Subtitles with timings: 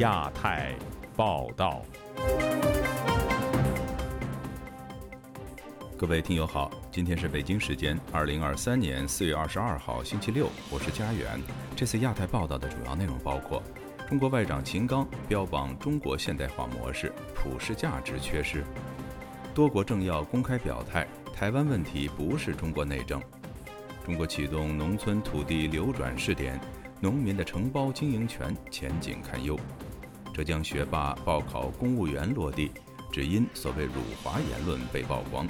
[0.00, 0.74] 亚太
[1.14, 1.82] 报道，
[5.94, 11.38] 各位听友好，今天是北京时间二零二三年四月二十二号星期六，我是佳远。
[11.76, 13.62] 这次亚太报道的主要内容包括：
[14.08, 18.60] 中国外长秦刚标榜中国现代化模式普世价值缺失；
[19.54, 23.20] 多国政要公开表态，台湾问题不是中国内政；
[24.06, 26.58] 中国启动农村土地流转试点，
[27.00, 29.60] 农民的承包经营权前景堪忧。
[30.32, 32.70] 浙江学霸报考公务员落地，
[33.12, 35.46] 只因所谓辱华言论被曝光。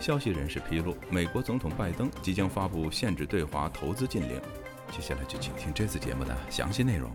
[0.00, 4.40] 消息人士披露，美国总统拜登即将发布限制对华投资禁令。
[4.90, 7.10] 接下来就请听这次节目的详细内容。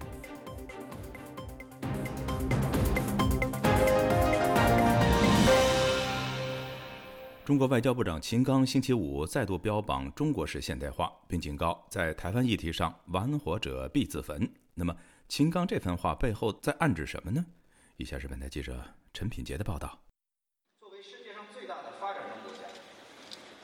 [7.43, 14.49] 中国外交部长秦刚星期五再度标榜中国式现代化，并警告在台湾议题上玩火者必自焚。
[14.73, 14.95] 那么？
[15.27, 17.45] 秦刚这番话背后在暗指什么呢？
[17.97, 18.81] 以下是本台记者
[19.13, 19.99] 陈品杰的报道。
[20.79, 22.63] 作为世界上最大的发展中国家，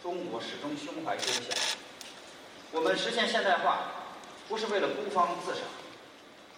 [0.02, 1.78] 中国始终胸怀天下。
[2.74, 3.92] 我们实现现代化，
[4.50, 5.64] 不是为了孤芳自赏，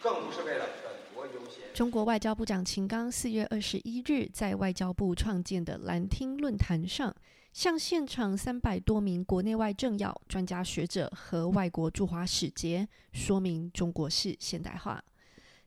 [0.02, 1.72] 更不是为了本国优先。
[1.74, 7.16] 中国外交部长秦刚四月二十一日在外交部创建的蓝厅论坛上。
[7.56, 15.02] 向现场三百多名国内外政要、专家学者和外国驻华使节说明中国式现代化。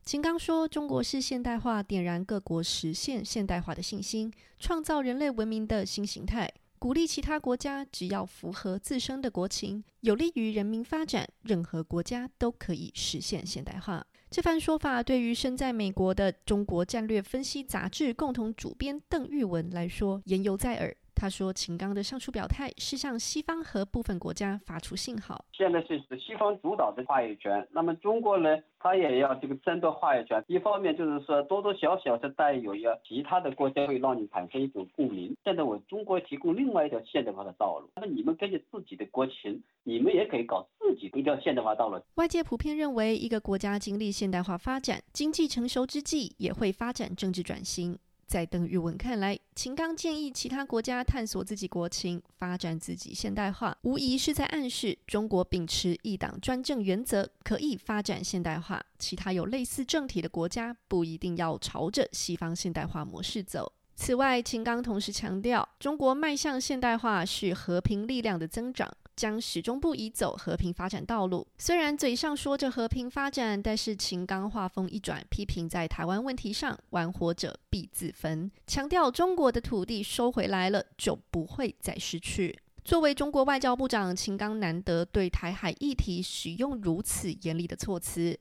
[0.03, 20.95] 秦刚说：“中国式现代化点燃各国实现现代化的信心，创造人类文明的新形态，鼓励其他国家只要符合自身的国情，有利于人民发展，任何国家都可以实现现代化。”这番说法对于身在美国的《中国战略分析》杂志共同主编邓玉文来说，言犹在耳。
[21.19, 25.43] 他说：“秦刚的上述表态是向西方和部分国家发出信号。
[25.51, 30.41] 现在是西方主导的话语权，那么中国呢，他也要这个争夺话语权。
[30.47, 35.35] 一方面就是说多多少少是带有要其他的国家会让你产生一种共鸣。
[35.43, 47.99] 现在我中国提供另外一条现代化的道路，那么你们根据自己的国情，你们也可以搞自己的一条现代化道路。”外界普遍认为，一个国家经历现代化发展、经济成熟之际，也会发展政治转型。
[48.29, 58.85] 在邓玉文看来，秦刚建议其他国家探索自己国情、发展自己现代化，无疑是在暗示中国秉持一党专政原则，可以发展现代化。
[58.99, 63.73] 其他有类似政体的国家不一定要朝着西方现代化模式走。
[63.95, 68.95] 此外，秦刚同时强调，中国迈向现代化是和平力量的增长。
[69.19, 71.45] 将始终不移走和平发展道路。
[71.57, 82.57] 虽然嘴上说着和平发展，但是秦刚话锋一转，批评在台湾问题上玩火者必自焚，强调中国的土地收回来了就不会再失去。
[82.85, 88.39] 作为中国外交部长，秦刚难得对台海议题使用如此严厉的措辞。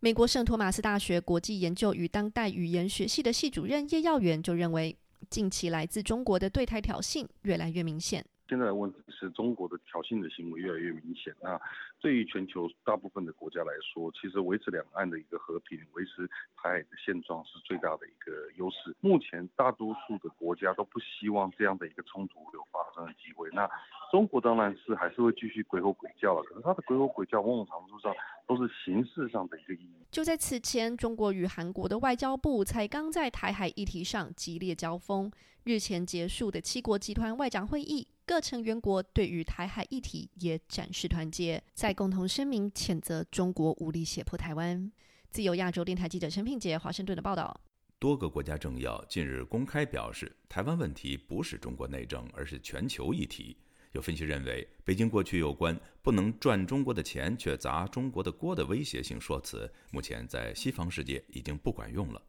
[0.00, 4.94] 美国圣托马斯大学国际研究与当代语言学系的系主任叶耀元就认为，
[5.30, 8.22] 近期来自中国的对台挑衅越来越明显。
[8.48, 11.34] 现在的问题是中国的挑衅的行为越来越明显。
[11.42, 11.60] 那
[12.00, 16.26] 对于全球大部分的国家来说，其实维持两岸的一个和平、维持
[16.56, 18.94] 台海的现状是最大的一个优势。
[19.00, 23.48] 目前大多数的国家都不希望这样的一个冲突有发生的机会。
[23.52, 23.68] 那
[24.10, 28.14] 中国当然是还是会继续鬼吼鬼叫了，可是它的鬼吼鬼叫某种程度上
[28.46, 30.06] 都是形式上的一个意义。
[30.10, 35.30] 就在此前，中国与韩国的外交部才刚在台海议题上激烈交锋。
[35.64, 38.06] 日前结束的七国集团外长会议。
[38.24, 44.92] 各成员国对于台海议题也展示团结，在在共同声明谴责中国武力胁迫台湾。
[45.30, 47.58] 自由亚洲电台记者陈品杰华盛顿的报道：
[47.98, 53.56] 多个国家政要近日公开表示，台湾问题不是中国内政，而是全球议题。
[53.92, 62.20] 有分析认为，北京过去有关不能赚中国的钱却砸中国的锅的威胁性说辞，目前在西方世界已经不管用了。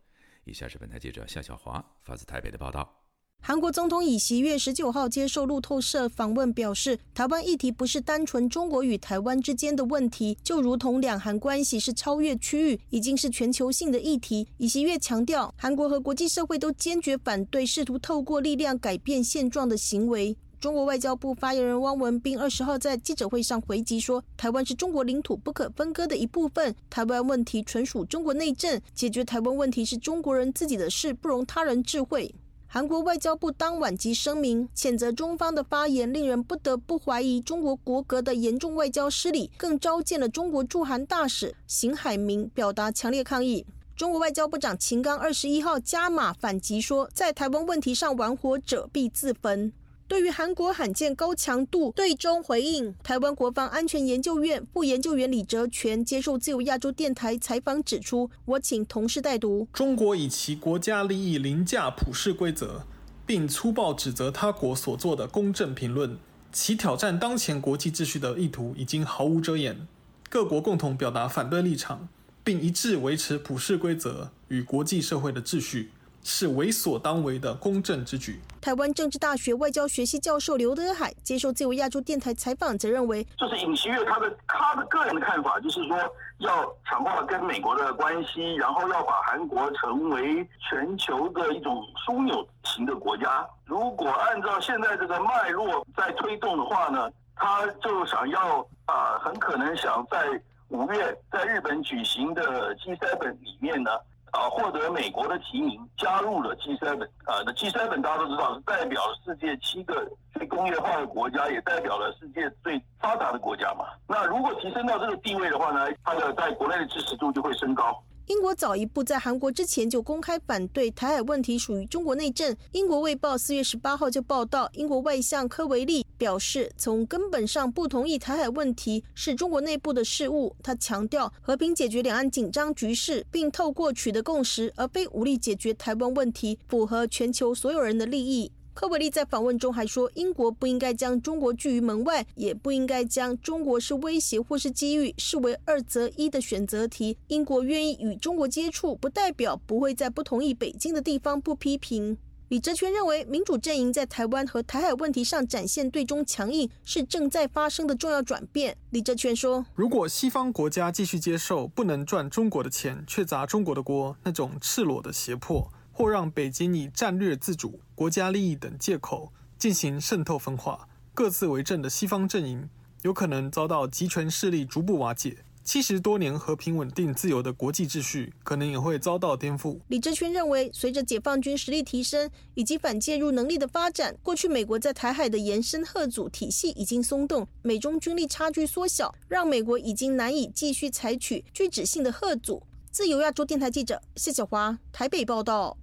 [0.46, 2.99] 以下是本台记者夏小华发自台北的报道。
[3.42, 14.48] 韩国总统尹锡月十九号接受路透社访问，表示台湾议题不是单纯中国与台湾之间的问题，就如同两韩关系是超越区域，已经是全球性的议题。
[14.58, 20.38] 尹锡月强调，韩国和国际社会都坚决反对试图透过力量改变现状的行为。
[20.60, 32.36] 中国外交部发言人汪文斌二十号在记者会上回击说，台湾是中国领土不可分割的一部分，台湾问题纯属中国内政，解决台湾问题是中国人自己的事，不容他人智慧。
[32.72, 43.66] 韩国外交部当晚即声明，谴责中方的发言令人不得不怀疑中国国格的严重外交失礼，更召见了中国驻韩大使邢海明，表达强烈抗议。
[43.96, 49.74] 中国外交部长秦刚二十一号加码反击说，在台湾问题上玩火者必自焚。
[50.10, 62.82] 对于韩国罕见高强度对中回应，台湾国防安全研究院副研究员李哲全接受自由亚洲电台采访指出，我请同事代读：中国以其国家利益凌驾普世规则，
[63.28, 66.18] 并粗暴指责他国所做的公正评论，
[66.52, 69.88] 其挑战当前国际秩序的意图已经毫无遮掩。
[70.28, 72.10] 各国共同表达反对立场，
[72.44, 75.92] 并一致维持普世规则与国际社会的秩序。
[76.24, 78.40] 是为所当为的公正之举。
[78.62, 85.98] 台湾政治大学外交学系教授刘德海接受自由亚洲电台采访，则认为，就是尹锡悦他的他的个人的看法，就是说
[86.40, 93.48] 要强化跟美国的关系，然后要把韩国成为全球的一种枢纽型的国家。
[93.66, 100.28] 如果按照现在这个脉络在推动的话呢，他就想要啊，很可能想在
[100.68, 103.90] 五月在日本举行的 G7 里面呢。
[104.32, 107.04] 啊，获得美国的提名，加入了 G7。
[107.26, 113.86] 啊，那 G7 大家都知道是代表世界七个最工业化的国家，也代表了世界最发达的国家嘛。
[114.08, 118.04] 那如果提升到这个地位的话呢，它的在国内的支持度就会升高。
[118.28, 122.56] 英国早一步在韩国之前就公开反对台海问题属于中国内政。
[122.74, 130.56] 英国卫报四月十八号就报道，英国外相科维利表示，从根本上不同意台海问题是中国内部的事务。
[130.62, 138.52] 他强调和平解决两岸紧张局势，并透过取得共识，而非武力解决台湾问题，符合全球所有人的利益。
[138.74, 147.18] 科维利在访问中还说，英国不应该将中国拒于门外，也不应该将中国是威胁或是机遇视为二择一的选择题。
[147.28, 152.18] 英国愿意与中国接触，不代表不会在不同意北京的地方不批评。
[152.50, 158.76] 李哲权认为，民主阵营在台湾和台海问题上展现对中强硬，是正在发生的重要转变。
[158.90, 172.70] 李哲权说：“如果西方国家继续接受不能赚中国的钱却砸中国的锅那种赤裸的胁迫。”或让北京以战略自主、国家利益等借口进行渗透分化，各自为政的西方阵营
[173.02, 175.40] 有可能遭到集权势力逐步瓦解。
[175.70, 179.78] 七十多年和平稳定自由的国际秩序可能也会遭到颠覆。
[179.90, 192.64] 李哲群认为，随着解放军实力提升以及反介入能力的发展，过去美国在台海的延伸核组体系已经松动，美中军力差距缩小，让美国已经难以继续采取拒止性的核组。
[192.90, 195.78] 自由亚洲电台记者谢小华台北报道。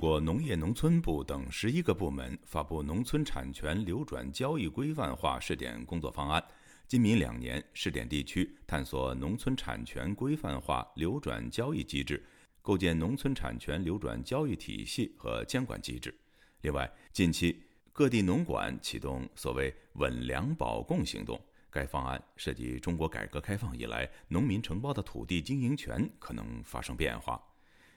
[0.00, 6.40] 国农业农村部等十一个部门发布《农村产权流转交易规范化试点工作方案》，
[6.88, 12.24] 今明两年试点地区探索农村产权规范化流转交易机制。
[12.62, 16.14] 构建农村产权流转交易体系和监管机制。
[16.62, 17.62] 另外，近期
[17.92, 21.38] 各地农管启动所谓“稳粮保供”行动，
[21.68, 27.38] 该方案涉及中国改革开放以来农民承包的土地经营权可能发生变化。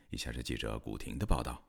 [0.10, 1.62] 以下是记者古婷的报道。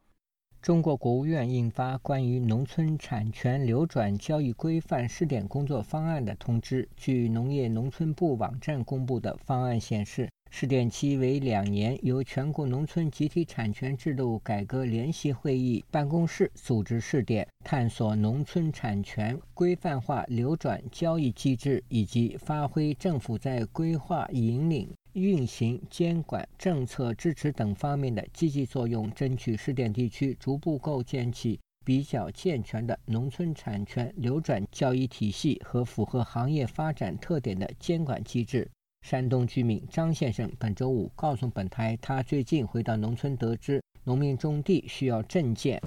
[0.64, 6.88] 中国国务院印发关于农村产权流转交易规范试点工作方案的通知。
[6.96, 10.26] 据农业农村部网站公布的方案显示。
[10.50, 38.68] 试点期为两年，由全国农村集体产权制度改革联席会议办公室组织试点，探索农村产权规范化流转交易机制，以及发挥政府在规划、引领、运行、监管、政策支持等方面的积极作用，争取试点地区逐步构建起比较健全的农村产权流转交易体系和符合行业发展特点的监管机制。
[39.06, 45.80] 山东居民张先生本周五告诉本台，他最近回到农村，得知农民种地需要证件。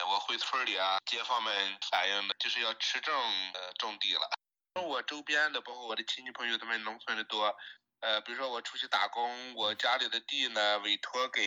[0.00, 1.52] 我回村里啊，街坊们
[1.88, 4.20] 反映的就是要持证呃种地了。
[4.82, 7.54] 我周边的，包括我的亲戚朋友，他们农村的多。
[8.02, 11.40] 呃，比如说我出去打工，我家里的地呢委托给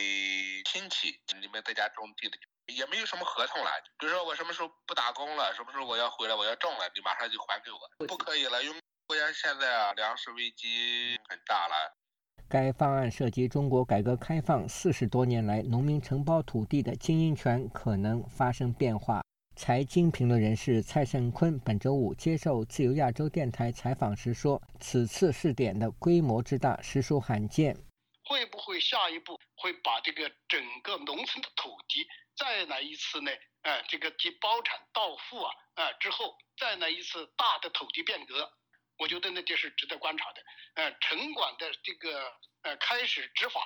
[0.64, 2.36] 亲戚，你们在家种地的，
[2.74, 3.70] 也没有什么合同了。
[3.98, 8.80] 比如说我什么时候不打工了，什么时候我要回来，我要种了，你马上就还给我，不可以了，因为。
[9.08, 11.96] 国家现在啊，粮食危机很大了。
[12.48, 19.22] 该方案涉及中国改革开放四十多年来农民承包土地的经营权可能发生变化。
[19.56, 27.74] 财经评论人士蔡胜坤本周五接受自由亚洲电台采访时说：“此次试点的规模之大，实属罕见。
[28.26, 33.30] 会不会下一步会把这个整个农村的土地再来一次呢？
[33.62, 38.52] 呃，这个即包产到户啊，呃之后再来一次大的土地变革？”
[39.00, 40.42] 我觉得那这是值得观察的。
[40.74, 43.60] 呃，城管的这个呃开始执法，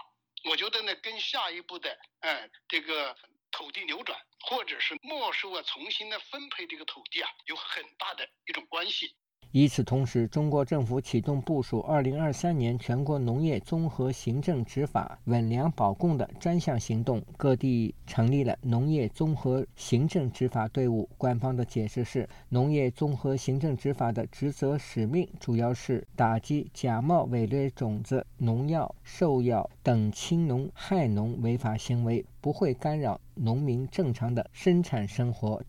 [0.48, 3.16] 我觉得呢跟下一步的呃这个
[3.50, 9.16] 土地流转，或者是没收啊，重新的分配这个土地啊，有很大的一种关系。
[9.52, 21.08] 与此同时，中国政府启动部署2023年全国农业综合行政执法稳粮保供的专项行动，各地成立了农业综合行政执法队伍。
[21.18, 35.60] 官方的解释是，农业综合行政执法的职责使命主要是打击假冒伪劣种子、农药、兽药等侵农害农违法行为，不会干扰农民正常的生产生活。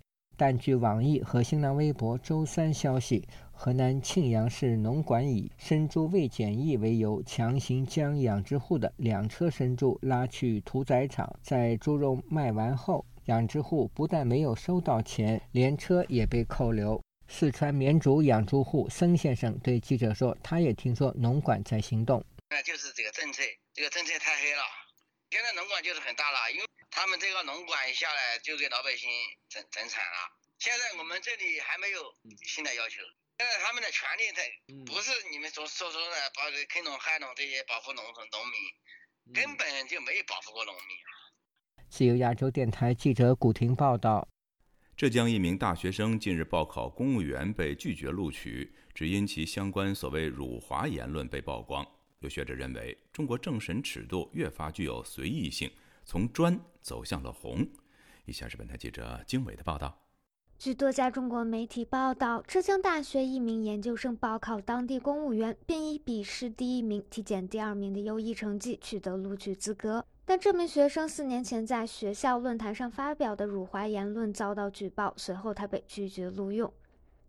[0.42, 3.28] 但据网易和新浪微博周三消息。
[3.54, 17.00] 河南沁阳市农管以生猪未检疫为由，强行将养殖户的两车生猪拉去屠宰场，在猪肉卖完后，养殖户不但没有收到钱，连车也被扣留。
[17.28, 23.44] 四川绵竹养猪户曾先生对记者说：“他也听说农管在行动，那就是这个政策，
[23.76, 24.91] 这个政策太黑了。
[25.32, 29.10] 现在农管就是很大了，因为他们这个农管下来就给老百姓
[29.48, 30.38] 整整惨了。
[30.60, 32.04] 现在我们这里还没有
[32.46, 33.02] 新的要求。”
[33.40, 41.10] 现在他们的权利，他不是你们所所说的保坑农害农这些保护农村农民，根本就没有保护过农民啊。
[41.90, 44.28] 自由亚洲电台记者古婷报道：
[44.96, 51.84] 浙江一名大学生近日报考公务员被拒绝录取，只因其相关所谓辱华言论被曝光。
[52.22, 55.70] 有学者认为，中国政审尺度越发具有随意性，
[56.06, 57.68] 从专走向了红。
[58.26, 59.98] 以下是本台记者经纬的报道。
[60.60, 70.06] 据多家中国媒体报道，浙江大学一名研究生报考当地公务员，并以笔试第一名、体检第二名的优异成绩取得录取资格。
[70.24, 76.72] 但这名学生四年前在学校论坛上发表的辱华言论遭到举报，随后他被拒绝录用。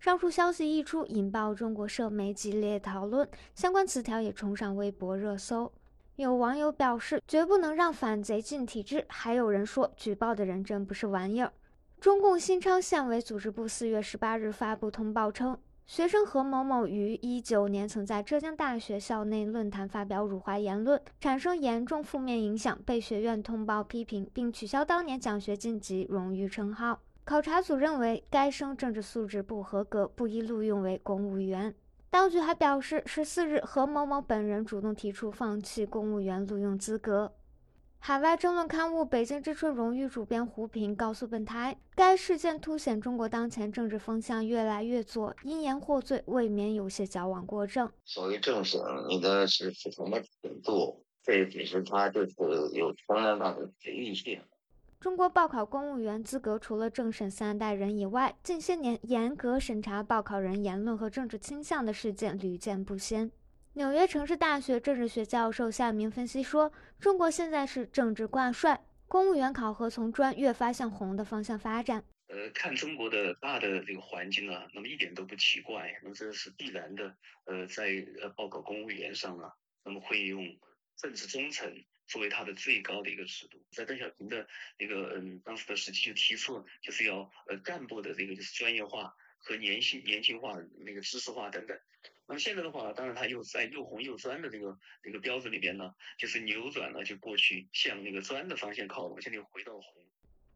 [0.02, 5.72] 上述消息一出，引爆中国社媒激烈讨论，相关词条也冲上微博热搜。
[6.16, 11.52] 有网友表示，绝不能让反贼进体制；还有人说，举报的人真不是玩意儿。
[12.00, 15.56] 中共新昌县委组织部四月十八日发布通报称，
[15.86, 26.98] 学生何某某于一九年曾在浙江大学校内论坛发表辱华言论，产生严重负面影响，被学院通报批评，并取消当年奖学金及荣誉称号。
[27.24, 31.74] 考察组认为该生政治素质不合格，不宜录用为公务员。
[32.10, 37.32] 当局还表示，十四日何某某本人主动提出放弃公务员录用资格。
[38.00, 47.88] 海外争论刊物《北京之春》荣誉主编胡平告诉本台，该事件凸显中国当前政治风向越来越左，因言获罪未免有些矫枉过正。
[48.04, 51.04] 所谓政审，你的是是什么程度？
[51.22, 52.34] 这其实它就是
[52.74, 54.42] 有相当大的随意性。
[55.02, 63.28] 中国报考公务员资格，除了政审三代人以外，近些年严格审查报考人言论和政治倾向的事件屡见不鲜。
[63.72, 72.04] 纽约城市大学政治学教授夏明分析说：“中国现在是政治挂帅，公务员考核从专越发向红的方向发展。
[72.28, 77.12] 呃，看中国的大的这个环境啊，那么一点都不奇怪，那么这是必然的。
[77.46, 77.88] 呃，在
[78.22, 79.52] 呃报考公务员上啊，
[79.84, 80.46] 那么会用
[80.96, 81.68] 政治忠诚
[82.12, 83.64] 作为他的最高的一个尺度。
[83.70, 84.46] 在邓小平的
[84.78, 91.78] 那个嗯当时的时期就提出了，就是要呃干部的这个就是专业化和年轻年轻化、那个知识化等等。”
[92.28, 100.04] 那么现在的话，当然他又在又红又专的这个这个标准里边呢，就是扭转了，就过去向那个专的方向靠拢，现在又回到红。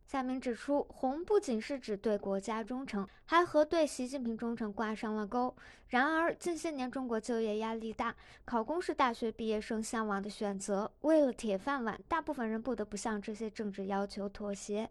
[0.06, 5.52] 夏明指出，红不仅是指对国家忠诚，还和对习近平忠诚挂上了钩。
[5.88, 10.88] 然而，近些年中国就业压力大，考公是大学毕业生向往的选择。
[11.00, 14.88] 为了铁饭碗，大部分人不得不向这些政治要求妥协。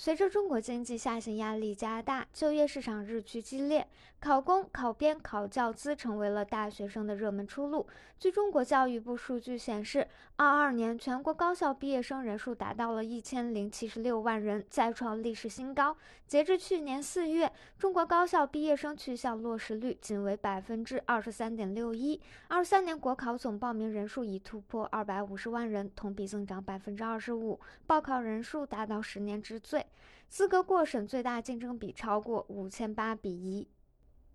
[0.00, 3.84] 随着中国经济下行压力加大，就业市场日趋激烈，
[4.20, 7.84] 考公、考编、考教资成为了大学生的热门出路。
[8.16, 15.96] 据中国教育部数据显示，二二年全国高校毕业生人数达到了一千零七十六万人，再创历史新高。
[16.28, 22.20] 截至去年四月，中国高校毕业生去校落实率仅为百分之二十三点六一。
[22.46, 29.84] 二三年国考总报名人数已突破二百五十万人，同比增长百分之二十五，报考人数达到十年之最。
[30.28, 33.66] 资格过审最大竞争比超过五千八比一。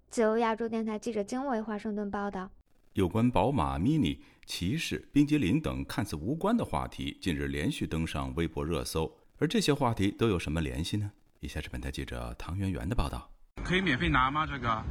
[0.09, 2.49] 自由亚洲电台记者经纬华盛顿报道：
[2.93, 9.11] 有关宝马、Mini、骑士、冰激凌等看似无关的话题，近日连续登上微博热搜。
[9.39, 11.11] 而这些话题都有什么联系呢？
[11.39, 13.29] 以下是本台记者唐媛媛的报道。
[13.63, 14.45] 可以免费拿吗？
[14.45, 14.83] 这个？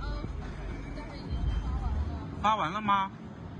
[2.42, 3.10] 发完了吗？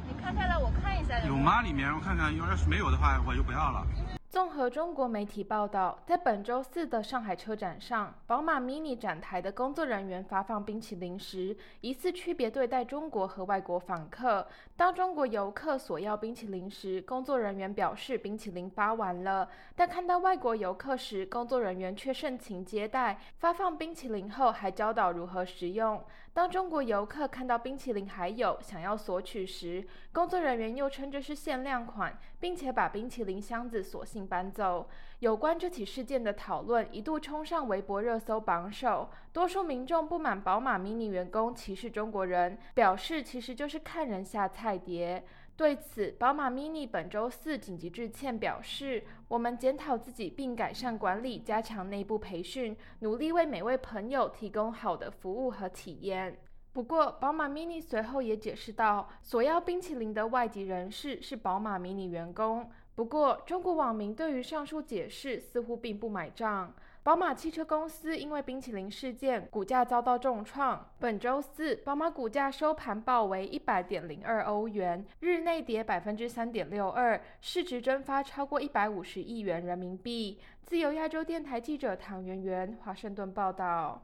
[0.09, 1.25] 你看下来，我看一下。
[1.27, 1.63] 有吗？
[1.63, 3.87] 里面我看看，要是没有的话，我就不要了。
[4.33, 14.49] 综合中国媒体报道，在本周四的上海车展上，宝马 Mini 展台的工作人员发放冰淇淋时，疑似区别对待中国和外国访客。
[14.75, 19.47] 当中国游客索要冰淇淋时，工作人员表示冰淇淋发完了；
[19.77, 26.03] 但看到外国游客时，工作人员却盛情接待，发放冰淇淋后还教导如何食用。
[26.35, 34.89] 当中国游客看到冰淇淋还有想要索取时，工作人员又称这是限量款，并且把冰淇淋箱子索性搬走。
[35.19, 45.23] 有关这起事件的讨论一度冲上微博热搜榜首，多数民众不满宝马 Mini 员工歧视中国人，表示其实就是看人下菜碟。
[45.63, 56.37] 对此，宝马 Mini 本周四紧急致歉，表示我们检讨自己并改善管理，加强内部培训，努力为每位朋友提供好的服务和体验。
[56.73, 62.69] 不过，宝马 Mini 随后也解释道，索要冰淇淋的外籍人士是宝马 Mini 员工。
[62.97, 66.75] 不过，中国网民对于上述解释似乎并不买账。
[67.05, 70.89] 宝马汽车公司因为冰淇淋事件，股价遭到重创。
[71.01, 80.39] 本周四，宝马股价收盘报为一百点零二欧元，日内跌百分之三点六二，市值蒸发超过一百五十亿元人民币。
[80.65, 84.01] 自由亚洲电台记者唐媛媛，华盛顿报道。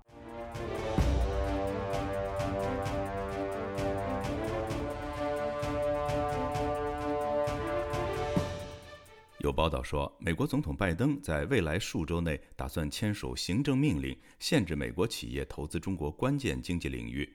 [9.48, 17.26] 有报道说，美国总统拜登在未来数周内打算签署行政命令，限制美国企业投资中国关键经济领域。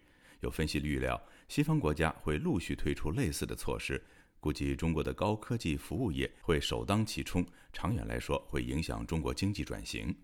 [0.42, 4.00] 有分析预料，西方国家会陆续推出类似的措施，
[4.40, 10.16] 估计中国的高科技服务业会首当其冲，长远来说会影响中国经济转型。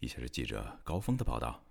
[0.00, 1.65] 以下是记者高峰的报道。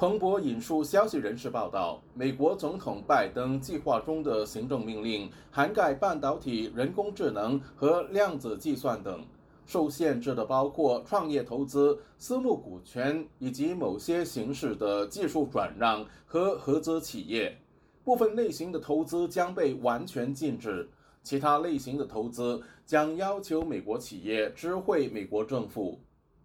[0.00, 9.22] 彭博引述消息人士报道，美国总统拜登计划中的行政命令涵盖半导体、人工智能和量子计算等，
[9.66, 17.54] 受限制的包括创业投资、私募股权以及某些形式的技术转让和合资企业。
[18.02, 20.88] 部分类型的投资将被完全禁止，
[21.22, 26.00] 其他类型的投资将要求美国企业知会美国政府。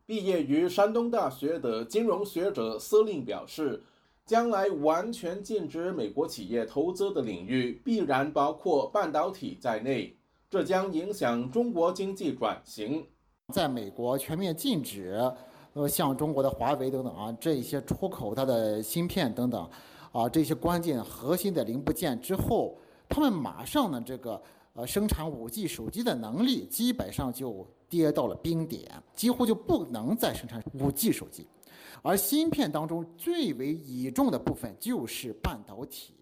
[0.08, 3.82] 毕业于山东大学的金融学者司令表示，
[4.24, 10.16] 将来完全禁止美国企业投资的领域必然包括半导体在内，
[10.48, 13.04] 这将影响中国经济转型。
[13.52, 15.20] 在美国全面禁止，
[15.74, 19.68] 呃，像中国的华为等等啊，这些出口它的芯片等等，
[20.12, 22.78] 啊，这些关键核心的零部件之后，
[23.10, 24.40] 他们马上呢，这个
[24.74, 27.66] 呃，生产五 G 手机的能力基本上就。
[27.96, 31.48] 跌到了冰点，几乎就不能再生产五 G 手机，
[32.02, 36.14] 而芯片当中最为倚重的部分就是半导体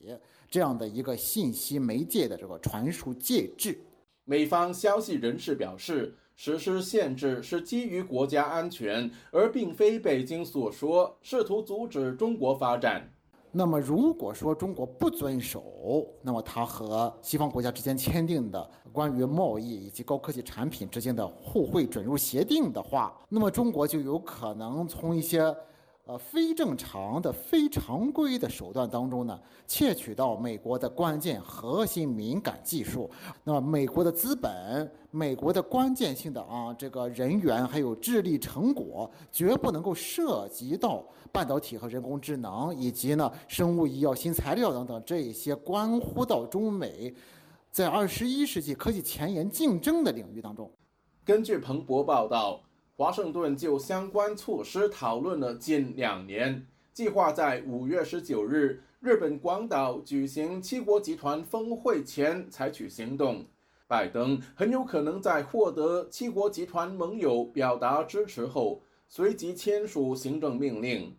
[0.48, 3.76] 这样的一个信息媒介的这个传输介质。
[4.24, 13.12] 美方消息人士表示，实施限制是基于国家安全，而并非北京所说试图阻止中国发展。
[13.56, 25.56] 那么，如果说中国不遵守，那么它和西方国家之间签订的关于贸易以及高科技产品之间的互惠准入协定的话，那么中国就有可能从一些。
[26.06, 33.10] 呃，非正常的、非常规的手段当中呢，窃取到美国的关键核心敏感技术。
[33.46, 47.16] 那么，美国的资本、美国的关键性的啊这个人员还有智力成果，绝不能够涉及到半导体和人工智能，以及呢生物医药新材料等等这一些关乎到中美
[47.72, 50.70] 在二十一世纪科技前沿竞争的领域当中。
[51.24, 52.60] 根据彭博报道。
[52.96, 63.48] 华盛顿就相关措施讨论了近两年，计划在五月十九日日本广岛举行七国集团峰会前采取行动。
[63.88, 71.16] 拜登很有可能在获得七国集团盟友表达支持后，随即签署行政命令。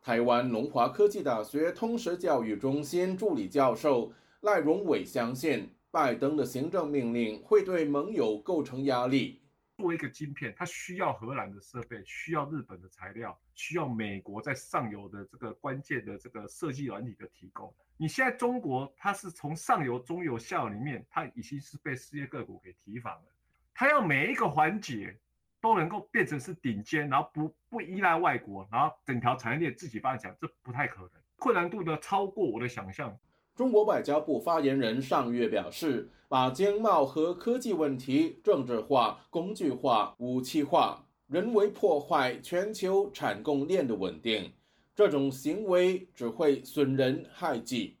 [0.00, 9.40] 台湾龙华科技大学通识教育中心助理教授赖荣伟相信，拜登的行政命令会对盟友构成压力。
[9.76, 17.74] 作为一个晶片，它需要荷兰的设备，需要日本的材料，需要美国在上游的这个关键的这个设计软体的提供。
[17.96, 23.28] 你现在中国，它是从上游、中游、下游里面，它已经是被世界各国给提防了。
[23.74, 25.16] 它要每一个环节
[25.60, 33.18] 都能够变成是顶尖，然后不不依赖外国，然后整条产业链自己发展，这不太可能，困难度呢超过我的想象。
[33.54, 44.50] 中国外交部发言人上月表示，把经贸和科技问题政治化、工具化、武器化，人为破坏全球产供链的稳定，
[44.94, 47.98] 这种行为只会损人害己。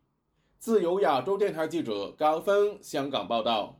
[0.58, 3.78] 自由亚洲电台记者高峰香港报道。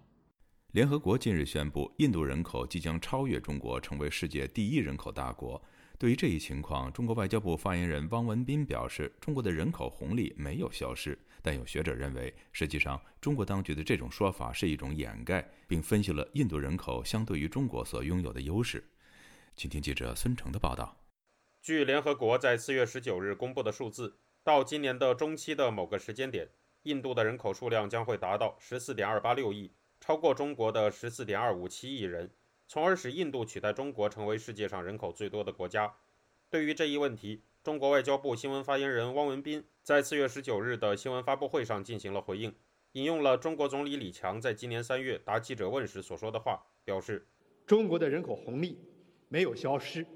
[0.73, 5.63] 联合国近日宣布，印度人口即将超越中国，成为世界第一人口大国。
[6.03, 11.17] 对于这一情况，中国外交部发言人汪文斌表示，中国的人口红利没有消失。
[11.41, 18.83] 但有学者认为，实际上中国当局的这种说法是一种掩盖，并分析了印度人口相对于中国所拥有的优势。
[19.55, 21.05] 请听记者孙成的报道。
[21.63, 26.49] 据联合国在四月十九日公布的数字，到今年的中期的某个时间点，
[26.83, 29.73] 印度的人口数量将会达到十四点二八六亿。
[30.01, 32.29] 超过中国的十四点二五七亿人，
[32.73, 35.95] 从而使印度取代中国成为世界上人口最多的国家。
[36.49, 42.55] 对于这一问题，中国外交部新闻发言人汪文斌在四月十九日的新闻发布会上进行了回应，
[42.93, 47.27] 引用了中国总理李强在今年三月答记者问时所说的话，表示
[47.69, 48.79] ：“中国的人口红利
[49.29, 50.07] 没有消失，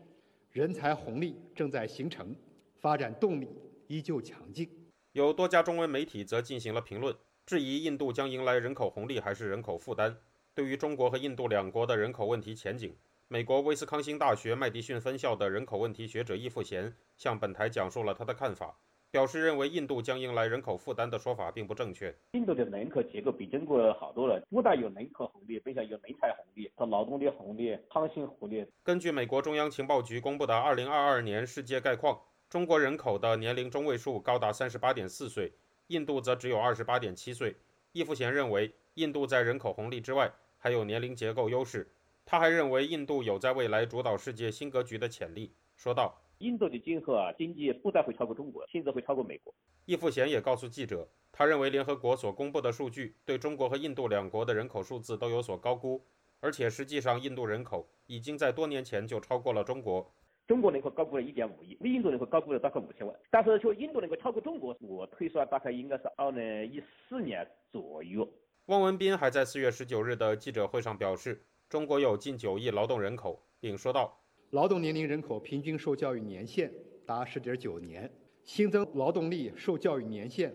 [0.50, 2.34] 人才红利正在形成，
[2.80, 3.50] 发展动力
[3.86, 4.66] 依旧强劲。”
[5.12, 7.14] 有多家中文媒体则进行了评论。
[7.44, 10.16] 质疑印度将迎来人口红利还是人口负担？
[10.56, 12.96] 对于中国和印度两国的人口问题前景，
[13.28, 18.74] 美国威斯康星大学麦迪逊分校的人口问题学者易富贤向本台讲述了他的看法，
[19.10, 22.10] 表示认为印度将迎来人口负担的说法并不正确。
[22.32, 28.66] 印度的人口结构比中国好多了，不但有人口红利，并且有人才红利、和劳动力红利、创新红利。
[28.82, 35.52] 根据美国中央情报局公布的二零二二年世界概况，中国人口的年龄中位数高达三十八点四岁。
[35.88, 37.54] 印度则只有二十八点七岁。
[37.92, 40.30] 易富贤认为，印度在人口红利之外
[40.66, 41.86] 还有年龄结构优势。
[42.24, 45.52] 他还认为，印度有在未来主导世界新格局的潜力。
[45.76, 49.54] 说道：“印度的今后啊，经济不再会超过中国，甚至会超过美国。”
[49.86, 56.04] 易富贤也告诉记者，他认为联合国所公布的数据对中国和印度两国的人口数字都有所高估，
[56.40, 60.12] 而且实际上，印度人口已经在多年前就超过了中国。
[60.48, 63.14] 中国人口高估了一点五亿，印度人口高估了大概五千万。
[63.30, 68.28] 但是说印度能够超过中国，我推算大概应该是二零一四年左右。
[68.66, 76.72] 汪文斌还在四月十九日的记者会上表示，中国有近九亿劳动人口，并说道：劳动年龄人口平均受教育年限
[77.06, 80.52] 达十点九年，新增劳动力受教育年限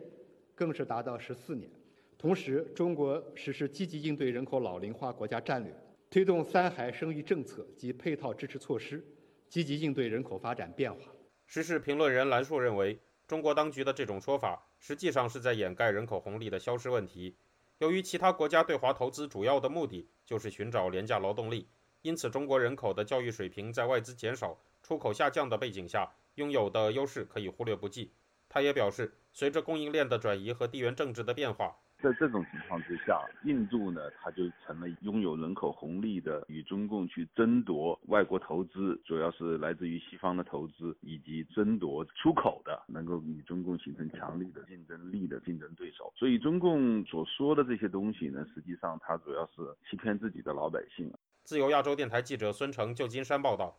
[0.53, 1.71] 更是达到十四年。
[2.17, 5.73] 同时，中国实施积极应对人口老龄化国家战略，
[6.09, 9.01] 推动三孩生育政策及配套支持措施。
[9.47, 10.99] 积极应对人口发展变化。
[11.45, 17.37] 时事评论人兰硕认为，中国当局的这种说法实际上是在掩盖人口红利的消失问题。
[17.81, 21.67] 由于其他国家对华投资主要的目的就是寻找廉价劳动力，
[22.03, 28.13] 因此中国人口的教育水平在外资减少、出口下降的背景下，拥有的优势可以忽略不计。
[28.47, 31.80] 他也表示，随着供应链的转移和地缘政治的变化。
[32.01, 46.11] 在这种情况之下，印度呢，它就成了拥有人口红利的，与中共去争夺外国投资，主要是来自于西方的投资，以及争夺出口的，能够与中共形成强力的竞争力的竞争对手。
[46.17, 51.11] 所以，中共所说的这些东西呢，实际上它主要是欺骗自己的老百姓。
[51.43, 53.77] 自由亚洲电台记者孙成，旧金山报道。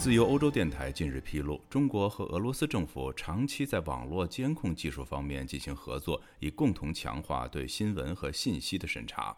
[0.00, 9.36] 自由欧洲电台近日披露，中国和俄罗斯政府长期在网络监控技术方面进行合作，以共同强化对新闻和信息的审查。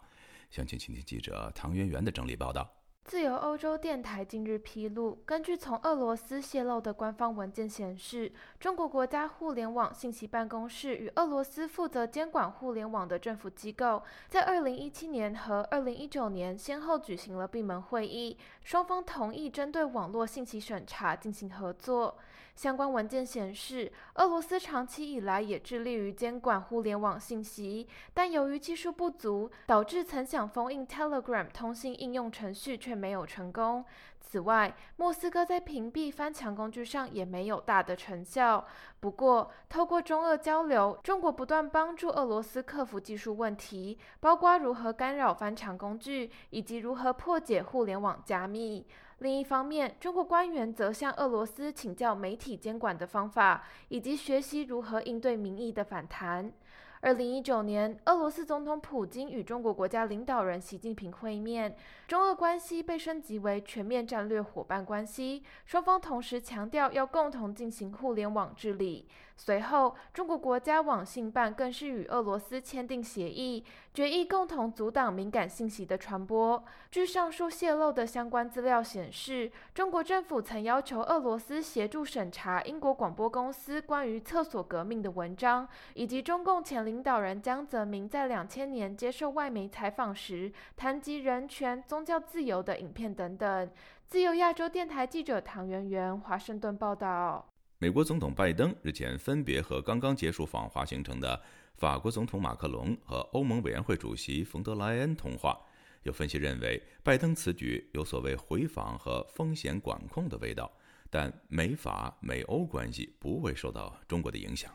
[0.49, 2.65] 详情，请听记者唐媛媛的整理报道。
[3.05, 22.17] 自由欧洲电台近日披露，根据从俄罗斯泄露的官方文件显示，中国国家互联网信息办公室与俄罗斯负责监管互联网的政府机构，在二零一七年和二零一九年先后举行了闭门会议，双方同意针对网络信息审查进行合作。
[22.55, 33.83] 相关文件显示，俄罗斯长期以来也致力于监管互联网信息，但由于技术不足，导致曾想封印 Telegram 通信应用程序却没有成功。
[34.19, 38.65] 此外，莫斯科在屏蔽翻墙工具上也没有大的成效。
[38.99, 48.87] 不过，透过中俄交流，中国不断帮助俄罗斯克服技术问题，包括如何干扰翻墙工具，以及如何破解互联网加密。
[49.23, 56.51] 另一方面，中国官员则向俄罗斯请教媒体监管的方法，以及学习如何应对民意的反弹。
[56.99, 61.73] 二零一九年，俄罗斯总统普京与中国国家领导人习近平会面，
[62.05, 65.41] 中俄关系被升级为全面战略伙伴关系。
[65.65, 69.07] 双方同时强调要共同进行互联网治理。
[69.35, 76.63] 随后，中国国家网信办更是与俄罗斯签订协议，决议共同阻挡敏感信息的传播。
[76.91, 93.69] 据上述泄露的相关资料显示，中国政府曾要求俄罗斯协助审查英国广播公司关于厕所革命的文章，以及中共前领导人江泽民在两千年接受外媒采访时谈及人权、宗教自由的影片等等。
[94.07, 97.52] 自由亚洲电台记者唐媛媛华盛顿报道。
[97.83, 101.37] 美国总统拜登日前分别和刚刚结束访华行程的
[101.75, 105.59] 法国总统马克龙和欧盟委员会主席冯德莱恩通话。
[106.03, 110.71] 有分析认为，拜登此举有所谓回访和风险管控的味道，
[111.09, 114.71] 但美法美欧关系不会受到中国的影响。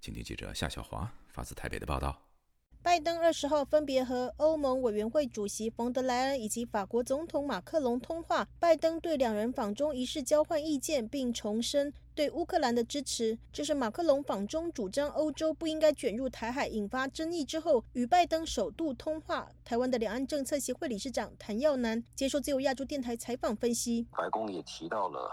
[0.00, 2.18] 请听记者夏小华发自台北的报道。
[2.80, 8.48] 拜登二十号分别和欧盟委员会主席冯德莱恩以及法国总统马克龙通话。
[8.58, 13.38] 拜登对两人访中一事交换意见，并重申对乌克兰的支持。
[13.52, 19.48] 这是马克龙访中主张欧洲不应该卷入台海引发争议之后，与拜登首度通话。
[19.64, 25.30] 台湾的两岸政策协会理事长谭耀南接受自由亚洲电台采访分析，白宫也提到了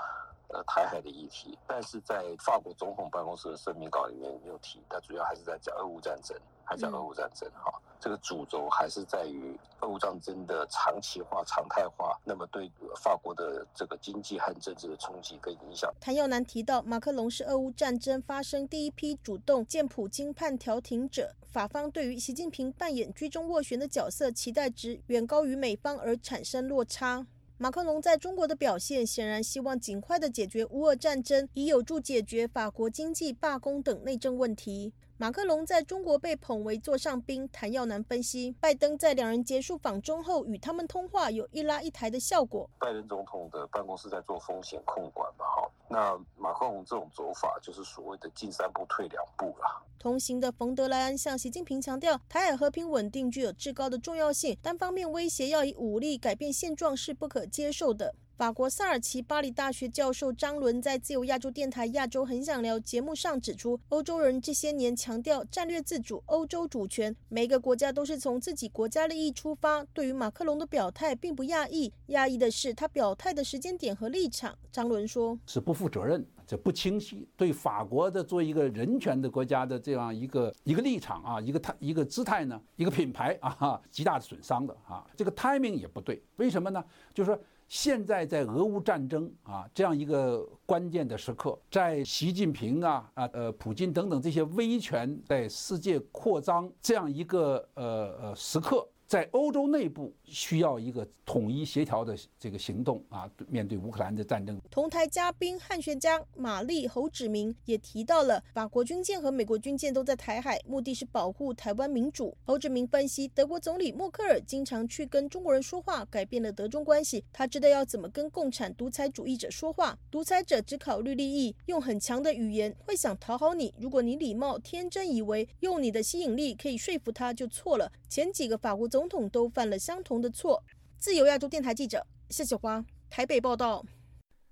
[0.49, 6.37] 呃台海的议题，但是在法国总统办公室的声明稿里面没有提，它主要还是在讲俄乌战争。
[6.65, 12.69] 还是俄乌战争哈，这个主轴还是在于俄乌战争的长期化、常态化，那么对
[13.01, 15.93] 法国的这个经济和政治的冲击跟影响。
[16.01, 27.25] 谭耀南提到，马克龙是俄乌战争发生第一批主动见普京判调停者，法方对于习近平扮演居中斡旋的角色期待值远高于美方，而产生落差。
[27.57, 34.91] 马克龙在中国的表现显然希望尽快的解决乌俄战争，以有助解决法国经济罢工等内政问题。
[35.17, 42.69] 马克龙在中国被捧为座上宾，谭耀南分析，拜登在两人结束访中后与他们通话，有一拉一抬的效果。
[42.77, 49.81] 拜登总统的办公室在做风险控管嘛，哈，那马克龙这种走法就是所谓的进三步退两步啦。
[49.97, 58.13] 同行的冯德莱恩向习近平强调，台海和平稳定具有至高的重要性，单方面威胁要以武力改变现状是不可接受的。
[58.37, 69.85] 法国萨尔奇巴黎大学教授张伦在自由亚洲电台《亚洲很想聊》节目上指出，欧洲人这些年强调战略自主、欧洲主权，每个国家都是从自己国家利益出发。
[69.93, 74.53] 对于马克龙的表态，并不讶异，讶异的是他表态的时间点和立场。
[74.69, 85.07] 张伦说：“是不负责任，这不清晰，对法国的作为一个人权的国家的这样一个一个立场啊，一个态一个姿态呢，一个品牌啊， 极大的损伤的啊。
[85.15, 86.83] 这个 timing 也不对，为什么呢？
[87.13, 98.87] 就是说。”现在在俄乌战争啊这样一个关键的时刻，在习近平啊啊呃普京等等这些威权在世界扩张这样一个呃呃时刻。
[99.07, 104.59] 在欧洲内部需要一个统一协调的这个行动啊，面对乌克兰的战争。
[104.71, 112.35] 同台嘉宾汉学家玛丽侯志明也提到了，法国军舰和美国军舰都在台海，目的是保护台湾民主。
[112.43, 117.23] 侯志明分析，德国总理默克尔经常去跟中国人说话，改变了德中关系。
[117.31, 123.71] 他知道要怎么跟共产独裁主义者说话，独裁者只考虑利益，用很强的语言，会想讨好你。
[123.77, 127.91] 如果你礼貌天真，以为用你的吸引力可以说服他，就错了。
[128.09, 128.89] 前几个法国。
[128.95, 130.63] 总统都犯了相同的错。
[130.97, 133.85] 自由亚洲电台记者谢小花台北报道。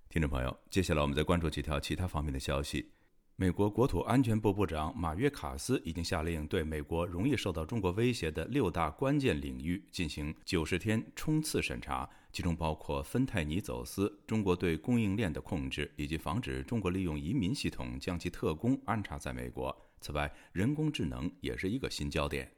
[0.10, 2.92] 听众朋友，接下来我们再关注几条其他方面的消息。
[3.38, 19.74] 美国国土安全部部长马约卡斯已经下令对美国容易受到中国威胁的六大关键领域进行九十天冲刺审查，其中包括芬太尼走私、中国对供应链的控制，以及防止中国利用移民系统将其特工安插在美国。
[20.02, 22.52] 此外，人工智能也是一个新焦点。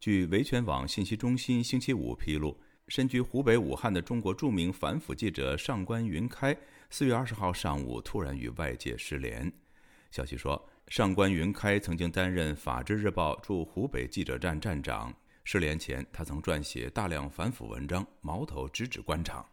[0.00, 2.56] 据维权网信息中心星期五披露，
[2.86, 6.56] 身居湖北武汉的中国著名反腐记者上官云开，
[6.88, 9.52] 四月二十号上午突然与外界失联。
[10.12, 19.44] 消息说，上官云开曾经担任《法制日报》驻湖北记者站站长，失联前他曾撰写大量反腐文章，矛头直指官场。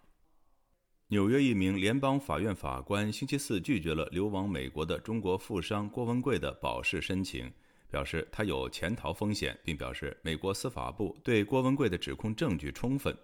[1.07, 7.51] 纽约一名联邦法院法官星期四拒绝了流亡美国的中国富商郭文贵的保释申请。
[7.89, 13.17] 表示他有潜逃风险，并表示美国司法部对郭文贵的指控证据充分。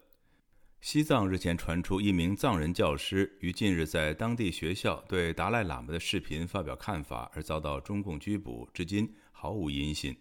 [0.79, 10.17] 西藏日前传出一名藏人教师于近日在当地学校对达赖喇嘛的视频发表看法而遭到中共拘捕，至今毫无音信。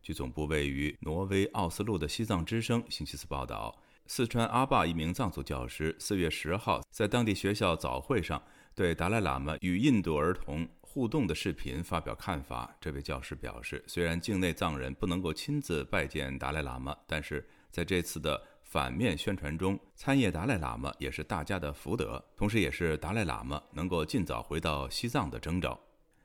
[0.00, 8.40] 据总部位于挪威奥斯陆的西藏之声星期四报道，四川阿坝一名藏族教师四月十号在当地学校早会上
[8.76, 10.68] 对达赖喇嘛与印度儿童。
[10.96, 12.74] 互动的视频发表看法。
[12.80, 25.78] 这位教师表示，虽然境内藏人不能够亲自拜见达赖喇嘛，但是在这次的反面宣传中，参谒达赖喇嘛也是大家的福德，同时也是达赖喇嘛能够尽早回到西藏的征兆。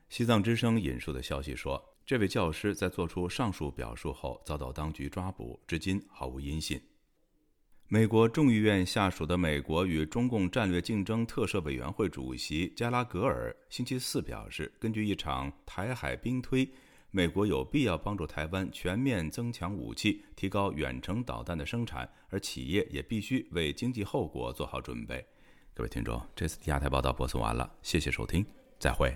[0.08, 6.80] 西藏之声引述的消息说，这位教师在做出上述表述后遭到当局抓捕，至今毫无音信。
[7.92, 16.66] 美国众议院下属的美国与中共战略竞争特设委员会主席加拉格尔星期四表示，根据一场台海兵推，
[17.10, 25.22] 美国有必要帮助台湾全面增强武器，提高远程导弹的生产，而企业也必须为经济后果做好准备。
[25.74, 28.42] 各位听众，这次亚太报道播送完了，谢谢收听，
[28.78, 29.14] 再会。